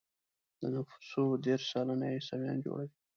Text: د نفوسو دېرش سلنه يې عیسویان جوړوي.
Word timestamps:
د 0.59 0.61
نفوسو 0.73 1.23
دېرش 1.45 1.63
سلنه 1.71 2.05
يې 2.09 2.13
عیسویان 2.19 2.57
جوړوي. 2.65 2.91